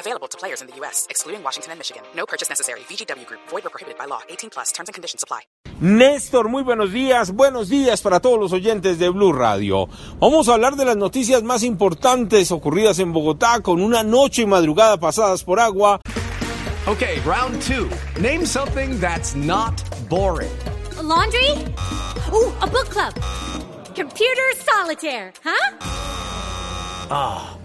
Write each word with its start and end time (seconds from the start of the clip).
Available 0.00 0.28
to 0.28 0.38
players 0.38 0.62
in 0.62 0.66
the 0.68 0.74
U.S., 0.80 1.06
excluding 1.10 1.42
Washington 1.44 1.72
and 1.72 1.78
Michigan. 1.78 2.02
No 2.16 2.24
purchase 2.24 2.48
necessary. 2.48 2.80
VGW 2.88 3.26
Group. 3.26 3.40
Void 3.50 3.66
or 3.66 3.70
prohibited 3.70 3.98
by 3.98 4.06
law. 4.06 4.20
18 4.30 4.48
plus. 4.50 4.72
Terms 4.72 4.88
and 4.88 4.94
conditions 4.94 5.22
apply. 5.22 5.42
Néstor, 5.80 6.48
muy 6.48 6.62
buenos 6.62 6.90
días. 6.90 7.30
Buenos 7.32 7.68
días 7.68 8.00
para 8.00 8.20
todos 8.20 8.38
los 8.38 8.52
oyentes 8.52 8.98
de 8.98 9.10
Blue 9.10 9.32
Radio. 9.32 9.88
Vamos 10.18 10.48
a 10.48 10.54
hablar 10.54 10.76
de 10.76 10.86
las 10.86 10.96
noticias 10.96 11.42
más 11.42 11.62
importantes 11.62 12.50
ocurridas 12.50 12.98
en 12.98 13.12
Bogotá 13.12 13.60
con 13.60 13.82
una 13.82 14.02
noche 14.02 14.42
y 14.42 14.46
madrugada 14.46 14.96
pasadas 14.98 15.44
por 15.44 15.60
agua. 15.60 16.00
Okay, 16.86 17.20
round 17.26 17.60
two. 17.60 17.88
Name 18.20 18.46
something 18.46 18.98
that's 19.00 19.34
not 19.34 19.82
boring. 20.08 20.50
A 20.98 21.02
laundry? 21.02 21.50
Ooh, 22.32 22.52
a 22.62 22.66
book 22.66 22.88
club. 22.88 23.12
Computer 23.94 24.54
solitaire, 24.64 25.32
huh? 25.44 25.76
Ah, 27.10 27.56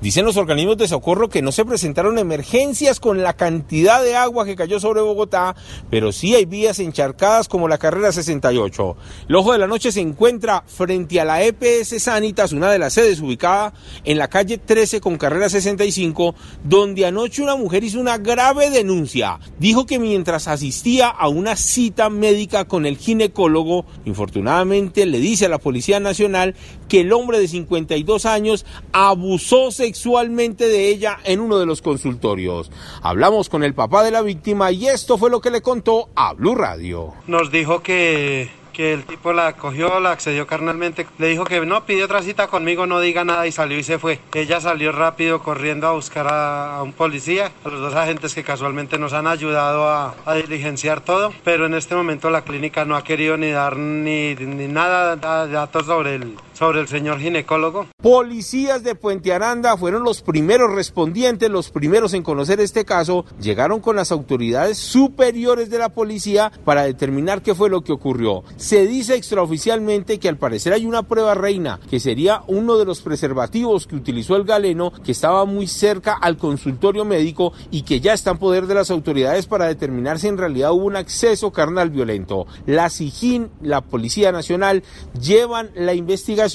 Dicen 0.00 0.26
los 0.26 0.36
organismos 0.36 0.76
de 0.76 0.88
socorro 0.88 1.30
que 1.30 1.40
no 1.40 1.52
se 1.52 1.64
presentaron 1.64 2.18
emergencias 2.18 3.00
con 3.00 3.22
la 3.22 3.34
cantidad 3.34 4.02
de 4.02 4.14
agua 4.14 4.44
que 4.44 4.54
cayó 4.54 4.78
sobre 4.78 5.00
Bogotá, 5.00 5.56
pero 5.90 6.12
sí 6.12 6.34
hay 6.34 6.44
vías 6.44 6.78
encharcadas 6.80 7.48
como 7.48 7.66
la 7.66 7.78
carrera 7.78 8.12
68. 8.12 8.96
El 9.26 9.34
ojo 9.34 9.52
de 9.52 9.58
la 9.58 9.66
noche 9.66 9.90
se 9.92 10.00
encuentra 10.00 10.62
frente 10.66 11.18
a 11.18 11.24
la 11.24 11.42
EPS 11.42 12.02
Sanitas, 12.02 12.52
una 12.52 12.70
de 12.70 12.78
las 12.78 12.92
sedes 12.92 13.20
ubicada 13.20 13.72
en 14.04 14.18
la 14.18 14.28
calle 14.28 14.58
13 14.58 15.00
con 15.00 15.16
carrera 15.16 15.48
65, 15.48 16.34
donde 16.62 17.06
anoche 17.06 17.42
una 17.42 17.56
mujer 17.56 17.82
hizo 17.82 17.98
una 17.98 18.18
grave 18.18 18.68
denuncia. 18.68 19.40
Dijo 19.58 19.86
que 19.86 19.98
mientras 19.98 20.46
asistía 20.46 21.08
a 21.08 21.28
una 21.28 21.56
cita 21.56 22.10
médica 22.10 22.66
con 22.66 22.84
el 22.84 22.98
ginecólogo, 22.98 23.86
infortunadamente 24.04 25.06
le 25.06 25.20
dice 25.20 25.46
a 25.46 25.48
la 25.48 25.58
Policía 25.58 26.00
Nacional 26.00 26.54
que 26.86 27.00
el 27.00 27.14
hombre 27.14 27.38
de 27.38 27.48
52 27.48 28.26
años 28.26 28.66
abusó 28.92 29.70
sexualmente 29.86 30.66
de 30.66 30.88
ella 30.88 31.18
en 31.22 31.38
uno 31.38 31.58
de 31.58 31.66
los 31.66 31.80
consultorios. 31.80 32.72
Hablamos 33.02 33.48
con 33.48 33.62
el 33.62 33.72
papá 33.72 34.02
de 34.02 34.10
la 34.10 34.20
víctima 34.20 34.72
y 34.72 34.88
esto 34.88 35.16
fue 35.16 35.30
lo 35.30 35.40
que 35.40 35.52
le 35.52 35.62
contó 35.62 36.08
a 36.16 36.32
Blue 36.32 36.56
Radio. 36.56 37.14
Nos 37.28 37.52
dijo 37.52 37.84
que, 37.84 38.50
que 38.72 38.92
el 38.92 39.04
tipo 39.04 39.32
la 39.32 39.52
cogió, 39.52 40.00
la 40.00 40.10
accedió 40.10 40.44
carnalmente. 40.48 41.06
Le 41.18 41.28
dijo 41.28 41.44
que 41.44 41.64
no, 41.64 41.86
pidió 41.86 42.06
otra 42.06 42.20
cita 42.22 42.48
conmigo, 42.48 42.88
no 42.88 42.98
diga 42.98 43.24
nada 43.24 43.46
y 43.46 43.52
salió 43.52 43.78
y 43.78 43.84
se 43.84 44.00
fue. 44.00 44.18
Ella 44.34 44.60
salió 44.60 44.90
rápido 44.90 45.40
corriendo 45.40 45.86
a 45.86 45.92
buscar 45.92 46.26
a, 46.28 46.82
un 46.82 46.92
policía, 46.92 47.52
a 47.64 47.68
los 47.68 47.78
dos 47.78 47.94
agentes 47.94 48.34
que 48.34 48.42
casualmente 48.42 48.98
nos 48.98 49.12
han 49.12 49.28
ayudado 49.28 49.88
a, 49.88 50.16
diligenciar 50.34 51.00
todo. 51.00 51.32
Pero 51.44 51.66
en 51.66 51.74
este 51.74 51.94
momento 51.94 52.28
la 52.28 52.42
clínica 52.42 52.84
no 52.84 52.96
ha 52.96 53.04
querido 53.04 53.36
ni 53.36 53.52
dar 53.52 53.76
ni, 53.76 54.34
ni 54.34 54.66
nada 54.66 55.14
datos 55.14 55.86
sobre 55.86 56.16
el, 56.16 56.36
sobre 56.56 56.80
el 56.80 56.88
señor 56.88 57.20
ginecólogo. 57.20 57.86
Policías 58.00 58.82
de 58.82 58.94
Puente 58.94 59.32
Aranda 59.32 59.76
fueron 59.76 60.02
los 60.04 60.22
primeros 60.22 60.72
respondientes, 60.72 61.50
los 61.50 61.70
primeros 61.70 62.14
en 62.14 62.22
conocer 62.22 62.60
este 62.60 62.84
caso. 62.84 63.26
Llegaron 63.40 63.80
con 63.80 63.96
las 63.96 64.10
autoridades 64.10 64.78
superiores 64.78 65.68
de 65.68 65.78
la 65.78 65.90
policía 65.90 66.50
para 66.64 66.84
determinar 66.84 67.42
qué 67.42 67.54
fue 67.54 67.68
lo 67.68 67.82
que 67.82 67.92
ocurrió. 67.92 68.42
Se 68.56 68.86
dice 68.86 69.16
extraoficialmente 69.16 70.18
que 70.18 70.28
al 70.28 70.38
parecer 70.38 70.72
hay 70.72 70.86
una 70.86 71.02
prueba 71.02 71.34
reina, 71.34 71.78
que 71.90 72.00
sería 72.00 72.42
uno 72.46 72.78
de 72.78 72.86
los 72.86 73.02
preservativos 73.02 73.86
que 73.86 73.96
utilizó 73.96 74.36
el 74.36 74.44
galeno, 74.44 74.92
que 75.04 75.12
estaba 75.12 75.44
muy 75.44 75.66
cerca 75.66 76.14
al 76.14 76.38
consultorio 76.38 77.04
médico 77.04 77.52
y 77.70 77.82
que 77.82 78.00
ya 78.00 78.14
está 78.14 78.30
en 78.30 78.38
poder 78.38 78.66
de 78.66 78.74
las 78.74 78.90
autoridades 78.90 79.46
para 79.46 79.66
determinar 79.66 80.18
si 80.18 80.28
en 80.28 80.38
realidad 80.38 80.72
hubo 80.72 80.86
un 80.86 80.96
acceso 80.96 81.52
carnal 81.52 81.90
violento. 81.90 82.46
La 82.64 82.88
SIGIN, 82.88 83.50
la 83.60 83.82
Policía 83.82 84.32
Nacional, 84.32 84.82
llevan 85.20 85.70
la 85.74 85.92
investigación 85.92 86.45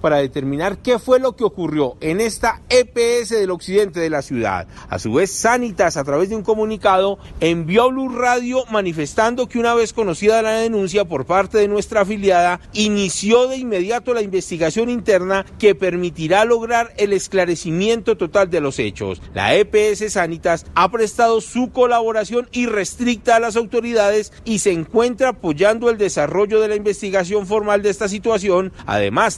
para 0.00 0.16
determinar 0.18 0.78
qué 0.78 0.98
fue 0.98 1.20
lo 1.20 1.36
que 1.36 1.44
ocurrió 1.44 1.96
en 2.00 2.20
esta 2.20 2.62
EPS 2.68 3.30
del 3.30 3.50
occidente 3.50 4.00
de 4.00 4.10
la 4.10 4.22
ciudad. 4.22 4.66
A 4.88 4.98
su 4.98 5.12
vez, 5.12 5.30
Sanitas, 5.30 5.96
a 5.96 6.04
través 6.04 6.28
de 6.28 6.36
un 6.36 6.42
comunicado, 6.42 7.18
envió 7.40 7.84
a 7.84 7.88
Blue 7.88 8.08
Radio 8.08 8.64
manifestando 8.70 9.48
que 9.48 9.58
una 9.58 9.74
vez 9.74 9.92
conocida 9.92 10.42
la 10.42 10.52
denuncia 10.52 11.04
por 11.04 11.26
parte 11.26 11.58
de 11.58 11.68
nuestra 11.68 12.00
afiliada, 12.00 12.60
inició 12.72 13.46
de 13.46 13.56
inmediato 13.56 14.14
la 14.14 14.22
investigación 14.22 14.88
interna 14.90 15.46
que 15.58 15.74
permitirá 15.74 16.44
lograr 16.44 16.92
el 16.96 17.12
esclarecimiento 17.12 18.16
total 18.16 18.50
de 18.50 18.60
los 18.60 18.78
hechos. 18.78 19.22
La 19.34 19.54
EPS 19.54 20.12
Sanitas 20.12 20.66
ha 20.74 20.90
prestado 20.90 21.40
su 21.40 21.70
colaboración 21.70 22.48
irrestricta 22.52 23.36
a 23.36 23.40
las 23.40 23.56
autoridades 23.56 24.32
y 24.44 24.58
se 24.58 24.72
encuentra 24.72 25.30
apoyando 25.30 25.90
el 25.90 25.98
desarrollo 25.98 26.60
de 26.60 26.68
la 26.68 26.76
investigación 26.76 27.46
formal 27.46 27.82
de 27.82 27.90
esta 27.90 28.08
situación. 28.08 28.72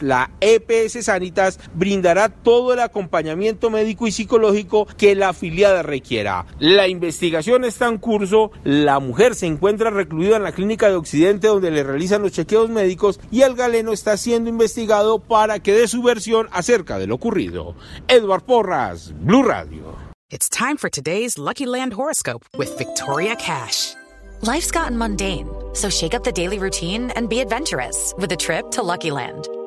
La 0.03 0.31
EPS 0.41 1.04
Sanitas 1.04 1.59
brindará 1.75 2.28
todo 2.28 2.72
el 2.72 2.81
acompañamiento 2.81 3.70
médico 3.70 4.06
y 4.06 4.12
psicológico 4.12 4.86
que 4.97 5.14
la 5.14 5.31
afiliada 5.31 5.82
requiera. 5.82 6.47
La 6.59 6.88
investigación 6.88 7.64
está 7.64 7.88
en 7.88 7.98
curso, 7.98 8.50
la 8.64 8.98
mujer 9.00 9.34
se 9.34 9.47
encuentra 9.47 9.91
recluida 9.91 10.37
en 10.37 10.42
la 10.42 10.53
clínica 10.53 10.88
de 10.88 10.97
Occidente 10.97 11.48
donde 11.48 11.70
le 11.70 11.82
realizan 11.82 12.22
los 12.22 12.32
chequeos 12.32 12.70
médicos 12.70 13.20
y 13.31 13.42
el 13.42 13.54
galeno 13.54 13.92
está 13.92 14.16
siendo 14.16 14.50
investigado 14.50 15.19
para 15.19 15.60
que 15.60 15.72
dé 15.72 15.88
su 15.88 16.03
versión 16.03 16.48
acerca 16.53 16.98
de 16.98 17.06
lo 17.06 17.14
ocurrido. 17.14 17.75
Edward 18.08 18.42
Porras, 18.42 19.12
Blue 19.20 19.42
Radio. 19.42 19.97
It's 20.31 20.48
time 20.48 20.76
for 20.76 20.91
today's 20.91 21.38
Lucky 21.38 21.64
Land 21.64 21.94
horoscope 21.94 22.44
with 22.56 22.76
Victoria 22.76 23.34
Cash. 23.37 23.94
Life's 24.42 24.70
gotten 24.70 24.97
mundane, 24.97 25.48
so 25.72 25.88
shake 25.88 26.14
up 26.14 26.22
the 26.22 26.32
daily 26.32 26.58
routine 26.58 27.10
and 27.16 27.28
be 27.28 27.41
adventurous 27.41 28.14
with 28.19 28.31
a 28.31 28.37
trip 28.37 28.70
to 28.72 28.82
Lucky 28.82 29.10
Land. 29.10 29.48